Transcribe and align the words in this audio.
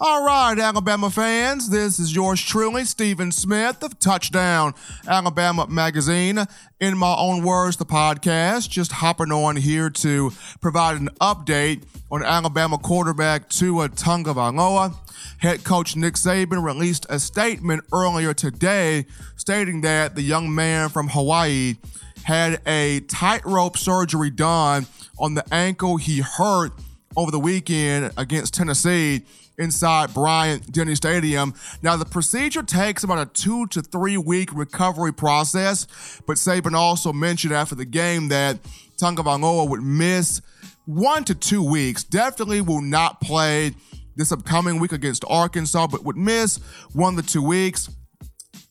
All 0.00 0.24
right, 0.24 0.56
Alabama 0.56 1.10
fans, 1.10 1.70
this 1.70 1.98
is 1.98 2.14
yours 2.14 2.40
truly, 2.40 2.84
Stephen 2.84 3.32
Smith 3.32 3.82
of 3.82 3.98
Touchdown 3.98 4.74
Alabama 5.08 5.66
Magazine. 5.68 6.38
In 6.78 6.96
my 6.96 7.16
own 7.16 7.42
words, 7.42 7.78
the 7.78 7.84
podcast, 7.84 8.70
just 8.70 8.92
hopping 8.92 9.32
on 9.32 9.56
here 9.56 9.90
to 9.90 10.30
provide 10.60 11.00
an 11.00 11.08
update 11.20 11.82
on 12.12 12.22
Alabama 12.22 12.78
quarterback 12.78 13.48
Tua 13.48 13.88
Tagovailoa. 13.88 14.94
Head 15.38 15.64
coach 15.64 15.96
Nick 15.96 16.14
Saban 16.14 16.62
released 16.62 17.04
a 17.10 17.18
statement 17.18 17.82
earlier 17.92 18.32
today 18.32 19.04
stating 19.34 19.80
that 19.80 20.14
the 20.14 20.22
young 20.22 20.54
man 20.54 20.90
from 20.90 21.08
Hawaii 21.08 21.74
had 22.22 22.60
a 22.68 23.00
tightrope 23.00 23.76
surgery 23.76 24.30
done 24.30 24.86
on 25.18 25.34
the 25.34 25.44
ankle 25.52 25.96
he 25.96 26.20
hurt 26.20 26.70
over 27.16 27.32
the 27.32 27.40
weekend 27.40 28.12
against 28.16 28.54
Tennessee 28.54 29.24
inside 29.58 30.14
Bryant 30.14 30.72
Denny 30.72 30.94
Stadium. 30.94 31.54
Now, 31.82 31.96
the 31.96 32.04
procedure 32.04 32.62
takes 32.62 33.04
about 33.04 33.18
a 33.18 33.30
two 33.30 33.66
to 33.68 33.82
three 33.82 34.16
week 34.16 34.50
recovery 34.54 35.12
process, 35.12 35.86
but 36.26 36.36
Saban 36.36 36.74
also 36.74 37.12
mentioned 37.12 37.52
after 37.52 37.74
the 37.74 37.84
game 37.84 38.28
that 38.28 38.58
Tagovailoa 39.00 39.68
would 39.68 39.82
miss 39.82 40.40
one 40.86 41.24
to 41.24 41.34
two 41.34 41.62
weeks. 41.62 42.04
Definitely 42.04 42.60
will 42.60 42.80
not 42.80 43.20
play 43.20 43.72
this 44.16 44.32
upcoming 44.32 44.80
week 44.80 44.92
against 44.92 45.24
Arkansas, 45.28 45.86
but 45.88 46.04
would 46.04 46.16
miss 46.16 46.58
one 46.92 47.16
to 47.16 47.22
two 47.22 47.42
weeks. 47.42 47.88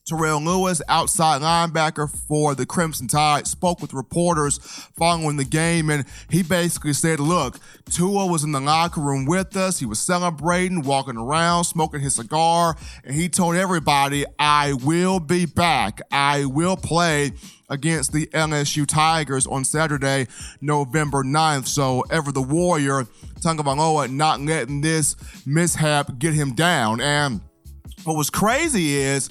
Terrell 0.07 0.41
Lewis, 0.41 0.81
outside 0.87 1.41
linebacker 1.41 2.09
for 2.09 2.55
the 2.55 2.65
Crimson 2.65 3.07
Tide, 3.07 3.45
spoke 3.45 3.81
with 3.81 3.93
reporters 3.93 4.57
following 4.97 5.35
the 5.35 5.43
game, 5.43 5.89
and 5.89 6.05
he 6.29 6.43
basically 6.43 6.93
said, 6.93 7.19
Look, 7.19 7.59
Tua 7.89 8.25
was 8.25 8.45
in 8.45 8.53
the 8.53 8.61
locker 8.61 9.01
room 9.01 9.25
with 9.25 9.57
us. 9.57 9.79
He 9.79 9.85
was 9.85 9.99
celebrating, 9.99 10.83
walking 10.83 11.17
around, 11.17 11.65
smoking 11.65 11.99
his 11.99 12.15
cigar, 12.15 12.77
and 13.03 13.15
he 13.15 13.27
told 13.27 13.57
everybody, 13.57 14.23
I 14.39 14.73
will 14.73 15.19
be 15.19 15.45
back. 15.45 15.99
I 16.09 16.45
will 16.45 16.77
play 16.77 17.33
against 17.69 18.13
the 18.13 18.27
LSU 18.27 18.87
Tigers 18.87 19.45
on 19.45 19.65
Saturday, 19.65 20.27
November 20.61 21.25
9th. 21.25 21.67
So, 21.67 22.05
ever 22.09 22.31
the 22.31 22.41
Warrior, 22.41 23.03
Tagovailoa 23.41 24.09
not 24.09 24.39
letting 24.39 24.79
this 24.79 25.17
mishap 25.45 26.17
get 26.17 26.33
him 26.33 26.55
down. 26.55 27.01
And 27.01 27.41
what 28.05 28.15
was 28.15 28.29
crazy 28.29 28.95
is, 28.95 29.29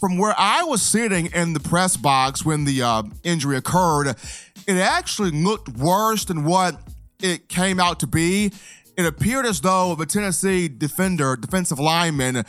from 0.00 0.18
where 0.18 0.34
I 0.36 0.64
was 0.64 0.82
sitting 0.82 1.26
in 1.26 1.52
the 1.52 1.60
press 1.60 1.96
box 1.96 2.44
when 2.44 2.64
the 2.64 2.82
uh, 2.82 3.02
injury 3.22 3.56
occurred, 3.56 4.08
it 4.66 4.76
actually 4.76 5.30
looked 5.30 5.68
worse 5.70 6.24
than 6.24 6.44
what 6.44 6.80
it 7.20 7.48
came 7.48 7.80
out 7.80 8.00
to 8.00 8.06
be. 8.06 8.52
It 8.96 9.06
appeared 9.06 9.46
as 9.46 9.60
though 9.60 9.94
the 9.94 10.06
Tennessee 10.06 10.68
defender, 10.68 11.36
defensive 11.36 11.78
lineman, 11.78 12.44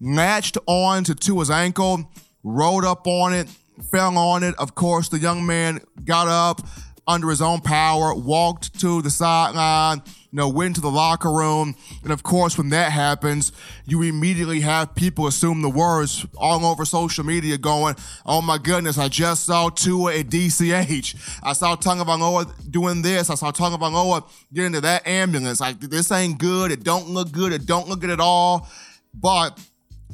latched 0.00 0.56
on 0.66 1.04
to 1.04 1.14
Tua's 1.14 1.50
ankle, 1.50 2.10
rode 2.42 2.84
up 2.84 3.06
on 3.06 3.34
it, 3.34 3.48
fell 3.90 4.16
on 4.16 4.42
it. 4.42 4.54
Of 4.58 4.74
course, 4.74 5.08
the 5.08 5.18
young 5.18 5.46
man 5.46 5.80
got 6.04 6.28
up 6.28 6.66
under 7.06 7.28
his 7.28 7.42
own 7.42 7.60
power, 7.60 8.14
walked 8.14 8.78
to 8.80 9.02
the 9.02 9.10
sideline, 9.10 10.02
you 10.32 10.36
know, 10.36 10.48
went 10.48 10.76
to 10.76 10.80
the 10.80 10.90
locker 10.90 11.30
room. 11.30 11.74
And 12.02 12.12
of 12.12 12.22
course, 12.22 12.56
when 12.56 12.68
that 12.70 12.92
happens, 12.92 13.52
you 13.84 14.02
immediately 14.02 14.60
have 14.60 14.94
people 14.94 15.26
assume 15.26 15.62
the 15.62 15.68
worst 15.68 16.26
all 16.36 16.64
over 16.64 16.84
social 16.84 17.24
media 17.24 17.58
going, 17.58 17.96
oh 18.24 18.40
my 18.40 18.58
goodness, 18.58 18.96
I 18.96 19.08
just 19.08 19.44
saw 19.44 19.70
Tua 19.70 20.18
at 20.18 20.26
DCH. 20.26 21.40
I 21.42 21.52
saw 21.52 21.74
Tagovailoa 21.74 22.70
doing 22.70 23.02
this. 23.02 23.28
I 23.28 23.34
saw 23.34 23.50
Tagovailoa 23.50 24.30
get 24.52 24.66
into 24.66 24.80
that 24.82 25.06
ambulance. 25.06 25.60
Like, 25.60 25.80
this 25.80 26.12
ain't 26.12 26.38
good. 26.38 26.70
It 26.70 26.84
don't 26.84 27.08
look 27.08 27.32
good. 27.32 27.52
It 27.52 27.66
don't 27.66 27.88
look 27.88 28.00
good 28.00 28.10
at 28.10 28.20
all. 28.20 28.68
But 29.12 29.58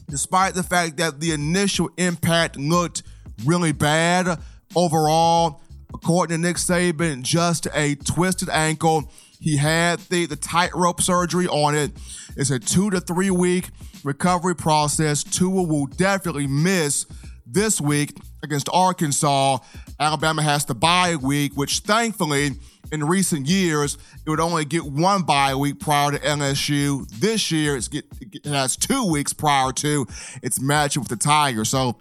despite 0.09 0.55
the 0.55 0.63
fact 0.63 0.97
that 0.97 1.21
the 1.21 1.33
initial 1.33 1.91
impact 1.99 2.57
looked 2.57 3.03
really 3.45 3.73
bad 3.73 4.41
overall, 4.75 5.61
according 5.93 6.37
to 6.37 6.49
Nick 6.49 6.57
Saban, 6.57 7.23
just 7.23 7.69
a 7.75 7.97
twisted 7.97 8.49
ankle 8.49 9.13
he 9.39 9.57
had 9.57 9.99
the, 10.11 10.27
the 10.27 10.37
tightrope 10.37 11.01
surgery 11.01 11.47
on 11.47 11.75
it. 11.75 11.93
It's 12.37 12.51
a 12.51 12.59
two 12.59 12.91
to 12.91 13.01
three 13.01 13.31
week 13.31 13.71
recovery 14.05 14.55
process. 14.55 15.23
Tua 15.25 15.63
will 15.63 15.87
definitely 15.87 16.47
miss 16.47 17.07
this 17.47 17.81
week 17.81 18.17
against 18.43 18.69
Arkansas. 18.73 19.59
Alabama 19.99 20.43
has 20.43 20.65
the 20.65 20.75
bye 20.75 21.17
week, 21.17 21.53
which 21.55 21.81
thankfully 21.81 22.51
in 22.93 23.05
recent 23.05 23.47
years 23.47 23.99
it 24.25 24.31
would 24.31 24.41
only 24.41 24.65
get 24.65 24.85
one 24.85 25.23
bye 25.23 25.55
week 25.55 25.81
prior 25.81 26.13
to 26.13 26.19
LSU. 26.19 27.09
This 27.09 27.51
year 27.51 27.77
it's 27.77 27.89
get, 27.89 28.05
it 28.21 28.47
has 28.47 28.77
two 28.77 29.11
weeks 29.11 29.33
prior 29.33 29.73
to 29.73 30.07
its 30.43 30.61
match 30.61 30.97
with 30.97 31.09
the 31.09 31.17
Tigers. 31.17 31.69
So 31.69 31.99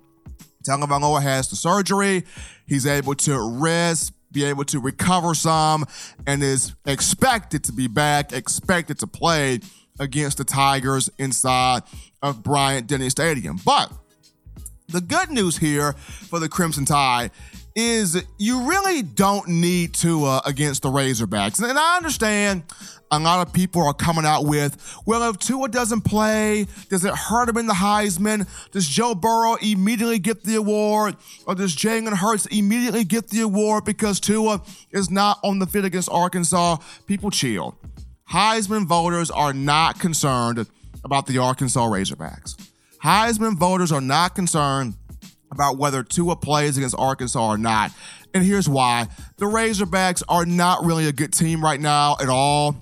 Tagovailoa 0.68 1.22
has 1.22 1.50
the 1.50 1.56
surgery. 1.56 2.26
He's 2.68 2.88
able 2.88 3.16
to 3.16 3.40
rest, 3.62 4.14
be 4.36 4.44
able 4.44 4.66
to 4.66 4.80
recover 4.80 5.34
some, 5.34 5.86
and 6.28 6.44
is 6.44 6.76
expected 6.86 7.64
to 7.64 7.72
be 7.72 7.88
back, 7.88 8.34
expected 8.34 9.00
to 9.00 9.08
play 9.08 9.62
against 9.98 10.38
the 10.38 10.44
Tigers 10.44 11.10
inside 11.18 11.84
of 12.22 12.44
Bryant 12.44 12.86
Denny 12.86 13.10
Stadium. 13.10 13.58
But 13.66 13.92
the 14.90 15.00
good 15.00 15.32
news 15.32 15.58
here 15.58 15.94
for 15.94 16.40
the 16.40 16.50
Crimson 16.50 16.84
Tide 16.84 17.32
is 17.76 18.24
you 18.38 18.70
really 18.70 19.02
don't 19.02 19.48
need 19.50 19.94
Tua 19.94 20.38
uh, 20.38 20.42
against 20.46 20.82
the 20.82 20.90
Razorbacks. 20.90 21.62
And 21.62 21.78
I 21.78 21.98
understand 21.98 22.64
a 23.12 23.20
lot 23.20 23.46
of 23.46 23.54
people 23.54 23.86
are 23.86 23.94
coming 23.94 24.26
out 24.26 24.46
with, 24.46 25.02
well, 25.06 25.30
if 25.30 25.38
Tua 25.40 25.68
doesn't 25.68 26.02
play, 26.02 26.68
does 26.90 27.04
it 27.04 27.14
hurt 27.14 27.50
him 27.50 27.58
in 27.58 27.68
the 27.68 27.74
Heisman? 27.74 28.48
Does 28.72 28.88
Joe 28.88 29.14
Burrow 29.14 29.56
immediately 29.56 30.20
get 30.20 30.44
the 30.44 30.56
award? 30.56 31.18
Or 31.46 31.54
does 31.54 31.76
Jalen 31.76 32.14
Hurts 32.14 32.46
immediately 32.46 33.04
get 33.04 33.30
the 33.30 33.42
award 33.42 33.84
because 33.84 34.22
Tua 34.22 34.62
is 34.92 35.12
not 35.12 35.40
on 35.44 35.60
the 35.60 35.68
field 35.68 35.86
against 35.86 36.10
Arkansas? 36.10 36.78
People 37.08 37.30
chill. 37.30 37.78
Heisman 38.32 38.86
voters 38.86 39.30
are 39.30 39.54
not 39.54 40.00
concerned 40.00 40.66
about 41.04 41.28
the 41.28 41.38
Arkansas 41.38 41.86
Razorbacks. 41.86 42.56
Heisman 43.04 43.58
voters 43.58 43.92
are 43.92 44.02
not 44.02 44.34
concerned 44.34 44.96
about 45.56 45.78
whether 45.78 46.04
Tua 46.04 46.36
plays 46.36 46.78
against 46.78 46.96
Arkansas 46.98 47.48
or 47.48 47.58
not. 47.58 47.92
And 48.34 48.44
here's 48.44 48.68
why. 48.68 49.08
The 49.38 49.46
Razorbacks 49.46 50.22
are 50.28 50.46
not 50.46 50.84
really 50.84 51.08
a 51.08 51.14
good 51.14 51.34
team 51.34 51.64
right 51.64 51.80
now 51.80 52.18
at 52.20 52.28
all. 52.28 52.76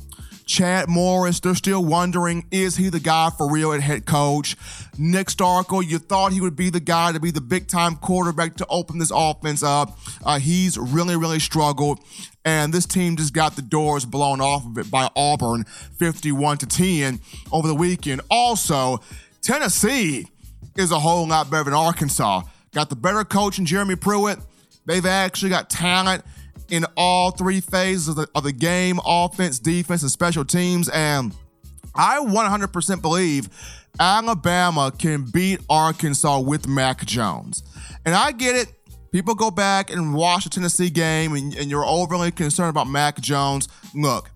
Chad 0.45 0.89
Morris, 0.89 1.39
they're 1.39 1.55
still 1.55 1.83
wondering, 1.85 2.45
is 2.51 2.75
he 2.75 2.89
the 2.89 2.99
guy 2.99 3.29
for 3.29 3.49
real 3.49 3.71
at 3.71 3.81
head 3.81 4.05
coach? 4.05 4.57
Nick 4.97 5.27
Starkel, 5.27 5.87
you 5.87 5.99
thought 5.99 6.33
he 6.33 6.41
would 6.41 6.55
be 6.55 6.69
the 6.69 6.79
guy 6.79 7.11
to 7.11 7.19
be 7.19 7.31
the 7.31 7.41
big 7.41 7.67
time 7.67 7.95
quarterback 7.95 8.55
to 8.55 8.65
open 8.67 8.99
this 8.99 9.11
offense 9.13 9.63
up. 9.63 9.97
Uh, 10.25 10.39
he's 10.39 10.77
really, 10.77 11.15
really 11.15 11.39
struggled. 11.39 11.99
And 12.43 12.73
this 12.73 12.85
team 12.85 13.15
just 13.15 13.33
got 13.33 13.55
the 13.55 13.61
doors 13.61 14.05
blown 14.05 14.41
off 14.41 14.65
of 14.65 14.77
it 14.77 14.91
by 14.91 15.09
Auburn 15.15 15.63
51 15.63 16.57
to 16.57 16.65
10 16.65 17.19
over 17.51 17.67
the 17.67 17.75
weekend. 17.75 18.21
Also, 18.29 18.99
Tennessee 19.41 20.27
is 20.75 20.91
a 20.91 20.99
whole 20.99 21.27
lot 21.27 21.49
better 21.49 21.65
than 21.65 21.73
Arkansas. 21.73 22.41
Got 22.73 22.89
the 22.89 22.95
better 22.95 23.23
coach 23.23 23.59
in 23.59 23.65
Jeremy 23.65 23.95
Pruitt. 23.95 24.39
They've 24.85 25.05
actually 25.05 25.49
got 25.49 25.69
talent 25.69 26.23
in 26.69 26.85
all 26.97 27.31
three 27.31 27.61
phases 27.61 28.09
of 28.09 28.15
the, 28.15 28.27
of 28.35 28.43
the 28.43 28.51
game 28.51 28.99
offense, 29.05 29.59
defense, 29.59 30.01
and 30.01 30.11
special 30.11 30.43
teams. 30.43 30.89
And 30.89 31.35
I 31.95 32.17
100% 32.19 33.01
believe 33.01 33.49
Alabama 33.99 34.91
can 34.97 35.23
beat 35.23 35.61
Arkansas 35.69 36.39
with 36.39 36.67
Mac 36.67 37.05
Jones. 37.05 37.63
And 38.05 38.15
I 38.15 38.31
get 38.31 38.55
it. 38.55 38.73
People 39.11 39.35
go 39.35 39.51
back 39.51 39.91
and 39.91 40.15
watch 40.15 40.45
the 40.45 40.49
Tennessee 40.49 40.89
game 40.89 41.33
and, 41.35 41.55
and 41.55 41.69
you're 41.69 41.85
overly 41.85 42.31
concerned 42.31 42.71
about 42.71 42.87
Mac 42.87 43.21
Jones. 43.21 43.67
Look, 43.93 44.31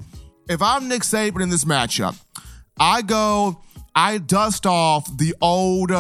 if 0.47 0.61
I'm 0.61 0.87
Nick 0.87 1.01
Saban 1.01 1.41
in 1.41 1.49
this 1.49 1.65
matchup, 1.65 2.15
I 2.79 3.01
go, 3.01 3.59
I 3.95 4.19
dust 4.19 4.67
off 4.67 5.17
the 5.17 5.33
old 5.41 5.91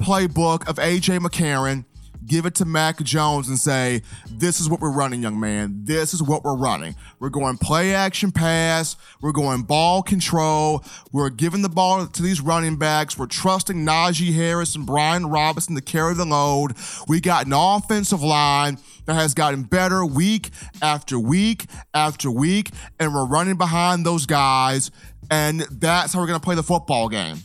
playbook 0.00 0.68
of 0.68 0.76
AJ 0.76 1.20
McCarron 1.20 1.84
give 2.26 2.46
it 2.46 2.54
to 2.56 2.64
Mac 2.64 3.02
Jones 3.02 3.48
and 3.48 3.58
say, 3.58 4.02
This 4.30 4.60
is 4.60 4.68
what 4.68 4.80
we're 4.80 4.92
running, 4.92 5.22
young 5.22 5.38
man. 5.38 5.80
This 5.84 6.14
is 6.14 6.22
what 6.22 6.44
we're 6.44 6.56
running. 6.56 6.94
We're 7.18 7.30
going 7.30 7.58
play 7.58 7.94
action 7.94 8.32
pass. 8.32 8.96
We're 9.20 9.32
going 9.32 9.62
ball 9.62 10.02
control. 10.02 10.84
We're 11.12 11.30
giving 11.30 11.62
the 11.62 11.68
ball 11.68 12.06
to 12.06 12.22
these 12.22 12.40
running 12.40 12.76
backs. 12.76 13.18
We're 13.18 13.26
trusting 13.26 13.76
Najee 13.76 14.34
Harris 14.34 14.74
and 14.74 14.86
Brian 14.86 15.26
Robinson 15.26 15.74
to 15.74 15.82
carry 15.82 16.14
the 16.14 16.24
load. 16.24 16.72
We 17.08 17.20
got 17.20 17.46
an 17.46 17.52
offensive 17.54 18.22
line 18.22 18.78
that 19.06 19.14
has 19.14 19.34
gotten 19.34 19.64
better 19.64 20.04
week 20.04 20.50
after 20.82 21.18
week 21.18 21.66
after 21.92 22.30
week, 22.30 22.70
and 22.98 23.12
we're 23.14 23.26
running 23.26 23.56
behind 23.56 24.04
those 24.04 24.26
guys. 24.26 24.90
And 25.30 25.60
that's 25.70 26.12
how 26.12 26.20
we're 26.20 26.26
going 26.26 26.40
to 26.40 26.44
play 26.44 26.54
the 26.54 26.62
football 26.62 27.08
game. 27.08 27.38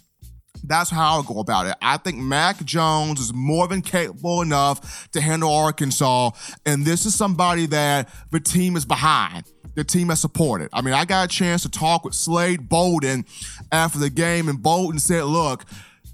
That's 0.70 0.92
how 0.92 1.20
I 1.20 1.24
go 1.26 1.40
about 1.40 1.66
it. 1.66 1.76
I 1.82 1.98
think 1.98 2.18
Mac 2.18 2.64
Jones 2.64 3.20
is 3.20 3.34
more 3.34 3.68
than 3.68 3.82
capable 3.82 4.42
enough 4.44 5.10
to 5.14 5.20
handle 5.20 5.52
Arkansas, 5.52 6.30
and 6.64 6.86
this 6.86 7.08
is 7.08 7.16
somebody 7.16 7.66
that 7.66 8.08
the 8.30 8.40
team 8.40 8.78
is 8.78 8.86
behind. 8.86 9.46
the 9.76 9.84
team 9.84 10.10
has 10.10 10.20
supported. 10.20 10.70
I 10.74 10.82
mean, 10.82 10.94
I 10.94 11.06
got 11.06 11.26
a 11.26 11.28
chance 11.28 11.62
to 11.64 11.70
talk 11.70 12.04
with 12.04 12.14
Slade 12.14 12.68
Bolden 12.70 13.26
after 13.72 13.98
the 13.98 14.10
game, 14.10 14.50
and 14.50 14.62
Bolden 14.62 15.00
said, 15.00 15.24
look, 15.26 15.66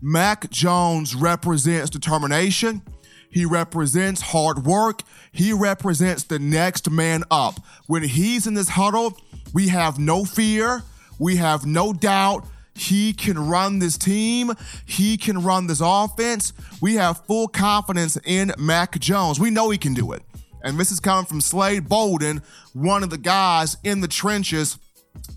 Mac 0.02 0.50
Jones 0.52 1.16
represents 1.16 1.90
determination. 1.90 2.82
He 3.30 3.46
represents 3.46 4.22
hard 4.22 4.66
work. 4.66 5.02
He 5.32 5.52
represents 5.52 6.24
the 6.24 6.40
next 6.40 6.90
man 6.90 7.24
up. 7.32 7.60
When 7.88 8.04
he's 8.04 8.48
in 8.48 8.54
this 8.54 8.70
huddle, 8.70 9.18
we 9.54 9.68
have 9.70 10.00
no 10.00 10.24
fear. 10.26 10.84
We 11.20 11.38
have 11.38 11.66
no 11.66 11.92
doubt 11.92 12.46
he 12.76 13.14
can 13.14 13.40
run 13.40 13.80
this 13.80 13.98
team. 13.98 14.52
He 14.86 15.18
can 15.18 15.42
run 15.42 15.68
this 15.68 15.82
offense. 15.84 16.54
We 16.82 16.96
have 16.96 17.26
full 17.26 17.48
confidence 17.48 18.18
in 18.26 18.54
Mac 18.58 19.00
Jones. 19.00 19.40
We 19.40 19.50
know 19.50 19.70
he 19.70 19.78
can 19.78 19.94
do 19.94 20.12
it. 20.12 20.22
And 20.64 20.80
this 20.80 20.92
is 20.92 21.00
coming 21.00 21.26
from 21.26 21.42
Slade 21.42 21.88
Bolden, 21.88 22.42
one 22.74 23.04
of 23.04 23.10
the 23.10 23.18
guys 23.18 23.78
in 23.84 24.02
the 24.02 24.08
trenches 24.08 24.78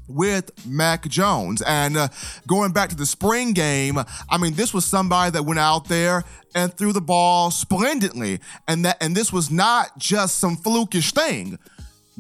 with 0.09 0.67
Mac 0.67 1.07
Jones. 1.09 1.63
And 1.63 1.97
uh, 1.97 2.09
going 2.47 2.73
back 2.73 2.89
to 2.91 2.97
the 2.97 3.07
spring 3.07 3.53
game, 3.53 3.99
I 4.29 4.39
mean, 4.39 4.55
this 4.55 4.75
was 4.75 4.85
somebody 4.85 5.31
that 5.33 5.45
went 5.45 5.61
out 5.61 5.89
there 5.89 6.25
and 6.55 6.73
threw 6.73 6.93
the 6.93 7.01
ball 7.01 7.51
splendidly. 7.51 8.41
And 8.67 8.85
that 8.85 8.97
and 9.01 9.15
this 9.15 9.33
was 9.33 9.51
not 9.51 9.99
just 9.99 10.39
some 10.39 10.57
flukish 10.57 11.13
thing. 11.13 11.59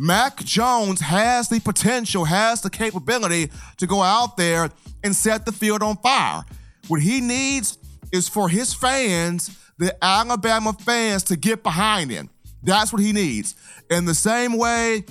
Mac 0.00 0.36
Jones 0.44 1.00
has 1.00 1.48
the 1.48 1.58
potential, 1.58 2.24
has 2.24 2.60
the 2.60 2.70
capability 2.70 3.50
to 3.78 3.86
go 3.86 4.00
out 4.00 4.36
there 4.36 4.70
and 5.02 5.14
set 5.14 5.44
the 5.44 5.50
field 5.50 5.82
on 5.82 5.96
fire. 5.96 6.44
What 6.86 7.02
he 7.02 7.20
needs 7.20 7.78
is 8.12 8.28
for 8.28 8.48
his 8.48 8.72
fans, 8.72 9.58
the 9.76 9.96
Alabama 10.02 10.72
fans, 10.72 11.24
to 11.24 11.36
get 11.36 11.64
behind 11.64 12.12
him. 12.12 12.30
That's 12.62 12.92
what 12.92 13.02
he 13.02 13.12
needs. 13.12 13.56
In 13.90 14.04
the 14.04 14.14
same 14.14 14.56
way, 14.56 15.04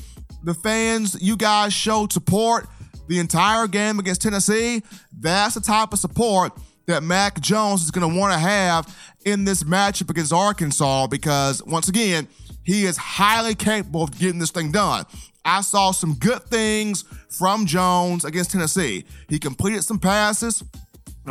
the 0.44 0.54
fans, 0.54 1.22
you 1.22 1.36
guys 1.36 1.74
showed 1.74 2.14
support 2.14 2.68
the 3.10 3.20
entire 3.20 3.68
game 3.68 4.00
against 4.00 4.22
Tennessee. 4.22 4.84
That's 5.12 5.56
the 5.56 5.62
type 5.62 5.92
of 5.92 6.00
support 6.00 6.54
that 6.86 7.04
Mac 7.04 7.42
Jones 7.42 7.84
is 7.84 7.92
going 7.92 8.10
to 8.10 8.18
want 8.18 8.32
to 8.32 8.40
have 8.40 9.14
in 9.26 9.44
this 9.44 9.64
matchup 9.64 10.10
against 10.10 10.32
Arkansas 10.32 11.08
because, 11.08 11.62
once 11.64 11.90
again, 11.90 12.30
he 12.68 12.84
is 12.84 12.98
highly 12.98 13.56
capable 13.56 14.04
of 14.04 14.20
getting 14.20 14.40
this 14.40 14.52
thing 14.52 14.72
done. 14.72 15.06
I 15.46 15.62
saw 15.62 15.92
some 15.92 16.16
good 16.16 16.44
things 16.44 17.06
from 17.30 17.66
Jones 17.66 18.26
against 18.26 18.52
Tennessee. 18.52 19.06
He 19.30 19.40
completed 19.40 19.84
some 19.84 20.00
passes. 20.00 20.62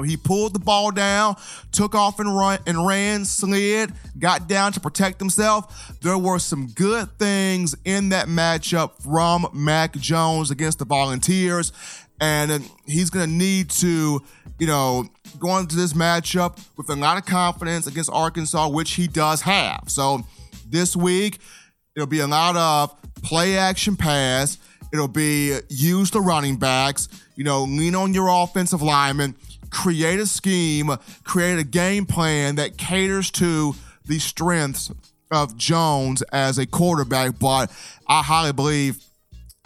he 0.06 0.16
pulled 0.16 0.54
the 0.54 0.58
ball 0.58 0.90
down, 0.92 1.36
took 1.72 1.94
off 1.94 2.20
and 2.20 2.34
run 2.34 2.60
and 2.66 2.86
ran, 2.86 3.26
slid, 3.26 3.92
got 4.18 4.48
down 4.48 4.72
to 4.72 4.80
protect 4.80 5.20
himself. 5.20 5.92
There 6.00 6.16
were 6.16 6.38
some 6.38 6.68
good 6.68 7.10
things 7.18 7.76
in 7.84 8.08
that 8.08 8.28
matchup 8.28 9.02
from 9.02 9.46
Mac 9.52 9.92
Jones 9.92 10.50
against 10.50 10.78
the 10.78 10.86
Volunteers. 10.86 11.70
And 12.18 12.66
he's 12.86 13.10
going 13.10 13.28
to 13.28 13.30
need 13.30 13.68
to, 13.72 14.22
you 14.58 14.66
know, 14.66 15.06
go 15.38 15.58
into 15.58 15.76
this 15.76 15.92
matchup 15.92 16.58
with 16.78 16.88
a 16.88 16.96
lot 16.96 17.18
of 17.18 17.26
confidence 17.26 17.86
against 17.86 18.08
Arkansas, 18.10 18.70
which 18.70 18.92
he 18.92 19.06
does 19.06 19.42
have. 19.42 19.84
So 19.88 20.24
this 20.68 20.96
week, 20.96 21.38
it'll 21.94 22.06
be 22.06 22.20
a 22.20 22.26
lot 22.26 22.56
of 22.56 22.96
play 23.22 23.56
action 23.56 23.96
pass. 23.96 24.58
It'll 24.92 25.08
be 25.08 25.58
use 25.68 26.10
the 26.10 26.20
running 26.20 26.56
backs, 26.56 27.08
you 27.34 27.44
know, 27.44 27.64
lean 27.64 27.94
on 27.94 28.14
your 28.14 28.28
offensive 28.28 28.82
linemen, 28.82 29.34
create 29.70 30.20
a 30.20 30.26
scheme, 30.26 30.90
create 31.24 31.58
a 31.58 31.64
game 31.64 32.06
plan 32.06 32.54
that 32.56 32.76
caters 32.76 33.30
to 33.32 33.74
the 34.06 34.18
strengths 34.18 34.90
of 35.30 35.56
Jones 35.56 36.22
as 36.32 36.58
a 36.58 36.66
quarterback. 36.66 37.38
But 37.38 37.72
I 38.06 38.22
highly 38.22 38.52
believe 38.52 39.02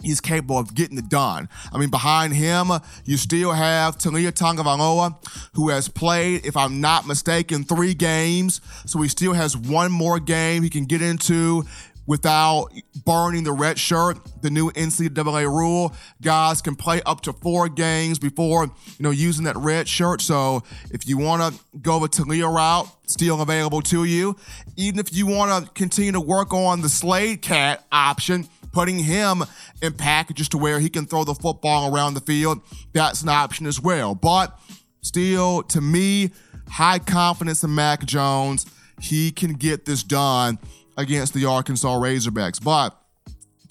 he's 0.01 0.21
capable 0.21 0.57
of 0.57 0.73
getting 0.73 0.97
it 0.97 1.09
done. 1.09 1.49
I 1.73 1.77
mean, 1.77 1.89
behind 1.89 2.33
him, 2.33 2.71
you 3.05 3.17
still 3.17 3.51
have 3.51 3.97
Taulia 3.97 4.31
Tagovailoa, 4.31 5.15
who 5.53 5.69
has 5.69 5.87
played, 5.87 6.45
if 6.45 6.57
I'm 6.57 6.81
not 6.81 7.07
mistaken, 7.07 7.63
three 7.63 7.93
games. 7.93 8.61
So 8.85 9.01
he 9.01 9.09
still 9.09 9.33
has 9.33 9.55
one 9.55 9.91
more 9.91 10.19
game 10.19 10.63
he 10.63 10.69
can 10.69 10.85
get 10.85 11.01
into 11.01 11.65
without 12.07 12.67
burning 13.05 13.43
the 13.43 13.53
red 13.53 13.77
shirt, 13.79 14.17
the 14.41 14.49
new 14.49 14.69
NCAA 14.71 15.45
rule. 15.45 15.93
Guys 16.21 16.61
can 16.61 16.75
play 16.75 17.01
up 17.05 17.21
to 17.21 17.33
four 17.33 17.69
games 17.69 18.19
before, 18.19 18.65
you 18.65 19.03
know, 19.03 19.11
using 19.11 19.45
that 19.45 19.55
red 19.55 19.87
shirt. 19.87 20.21
So 20.21 20.63
if 20.89 21.07
you 21.07 21.17
want 21.17 21.53
to 21.53 21.79
go 21.79 21.99
the 21.99 22.07
Taulia 22.07 22.53
route, 22.53 22.87
still 23.05 23.41
available 23.41 23.81
to 23.83 24.03
you. 24.03 24.35
Even 24.75 24.99
if 24.99 25.13
you 25.13 25.27
want 25.27 25.65
to 25.65 25.71
continue 25.71 26.11
to 26.13 26.19
work 26.19 26.53
on 26.53 26.81
the 26.81 26.89
Slade 26.89 27.41
Cat 27.41 27.85
option, 27.91 28.47
putting 28.71 28.99
him 28.99 29.43
in 29.81 29.93
packages 29.93 30.49
to 30.49 30.57
where 30.57 30.79
he 30.79 30.89
can 30.89 31.05
throw 31.05 31.23
the 31.23 31.35
football 31.35 31.93
around 31.93 32.13
the 32.13 32.21
field, 32.21 32.61
that's 32.93 33.21
an 33.21 33.29
option 33.29 33.65
as 33.65 33.79
well. 33.79 34.15
But 34.15 34.57
still, 35.01 35.63
to 35.63 35.81
me, 35.81 36.31
high 36.69 36.99
confidence 36.99 37.63
in 37.63 37.75
Mac 37.75 38.05
Jones. 38.05 38.65
He 38.99 39.31
can 39.31 39.53
get 39.53 39.85
this 39.85 40.03
done 40.03 40.59
against 40.97 41.33
the 41.33 41.45
Arkansas 41.45 41.97
Razorbacks. 41.99 42.63
But 42.63 42.97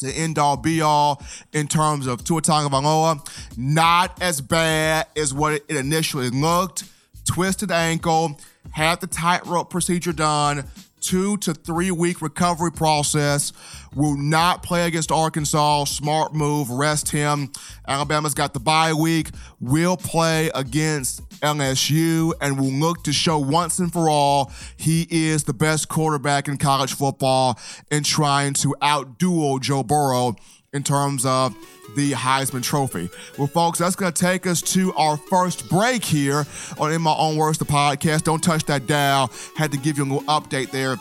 to 0.00 0.10
end 0.10 0.38
all 0.38 0.56
be 0.56 0.80
all 0.80 1.22
in 1.52 1.68
terms 1.68 2.06
of 2.06 2.24
Tua 2.24 2.42
Tagovailoa, 2.42 3.26
not 3.56 4.20
as 4.20 4.40
bad 4.40 5.06
as 5.16 5.32
what 5.32 5.52
it 5.52 5.64
initially 5.68 6.30
looked. 6.30 6.84
Twisted 7.26 7.70
ankle, 7.70 8.40
had 8.72 9.00
the 9.00 9.06
tightrope 9.06 9.70
procedure 9.70 10.12
done, 10.12 10.64
two 11.00 11.36
to 11.38 11.54
three 11.54 11.90
week 11.90 12.22
recovery 12.22 12.72
process. 12.72 13.52
Will 13.94 14.16
not 14.16 14.62
play 14.62 14.86
against 14.86 15.10
Arkansas. 15.10 15.84
Smart 15.84 16.34
move. 16.34 16.70
Rest 16.70 17.10
him. 17.10 17.50
Alabama's 17.86 18.34
got 18.34 18.54
the 18.54 18.60
bye 18.60 18.92
week. 18.92 19.30
Will 19.60 19.96
play 19.96 20.50
against 20.54 21.28
LSU 21.40 22.32
and 22.40 22.58
will 22.58 22.72
look 22.72 23.02
to 23.04 23.12
show 23.12 23.38
once 23.38 23.78
and 23.78 23.92
for 23.92 24.08
all 24.08 24.52
he 24.76 25.06
is 25.10 25.44
the 25.44 25.54
best 25.54 25.88
quarterback 25.88 26.48
in 26.48 26.56
college 26.56 26.94
football 26.94 27.58
and 27.90 28.04
trying 28.04 28.52
to 28.54 28.74
outduel 28.82 29.60
Joe 29.60 29.82
Burrow 29.82 30.36
in 30.72 30.82
terms 30.82 31.26
of 31.26 31.54
the 31.96 32.12
Heisman 32.12 32.62
Trophy. 32.62 33.10
Well, 33.36 33.48
folks, 33.48 33.78
that's 33.78 33.96
going 33.96 34.12
to 34.12 34.20
take 34.20 34.46
us 34.46 34.62
to 34.74 34.92
our 34.94 35.16
first 35.16 35.68
break 35.68 36.04
here 36.04 36.46
on 36.78 36.92
In 36.92 37.02
My 37.02 37.14
Own 37.14 37.36
Words, 37.36 37.58
the 37.58 37.64
podcast. 37.64 38.24
Don't 38.24 38.42
touch 38.42 38.64
that 38.66 38.86
dial. 38.86 39.30
Had 39.56 39.72
to 39.72 39.78
give 39.78 39.98
you 39.98 40.04
a 40.04 40.06
little 40.06 40.22
update 40.22 40.70
there 40.70 40.96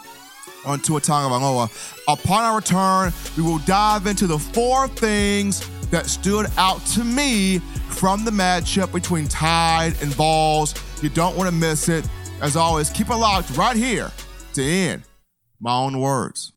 on 0.66 0.80
Tua 0.80 1.00
Tagovailoa. 1.00 1.70
Upon 2.08 2.44
our 2.44 2.56
return, 2.56 3.14
we 3.38 3.44
will 3.44 3.60
dive 3.60 4.08
into 4.08 4.28
the 4.28 4.40
four 4.40 4.88
things 4.88 5.68
that 5.90 6.08
stood 6.08 6.48
out 6.58 6.84
to 6.88 7.04
me 7.04 7.60
from 7.90 8.26
the 8.26 8.32
matchup 8.32 8.92
between 8.92 9.28
Tide 9.28 9.94
and 10.02 10.14
Vols. 10.14 10.76
You 11.02 11.10
don't 11.10 11.38
want 11.38 11.50
to 11.50 11.56
miss 11.56 11.90
it. 11.90 12.08
As 12.42 12.56
always, 12.56 12.90
keep 12.90 13.10
it 13.10 13.16
locked 13.16 13.56
right 13.58 13.76
here 13.76 14.12
to 14.54 14.64
end 14.64 15.04
my 15.60 15.74
own 15.74 16.00
words. 16.00 16.54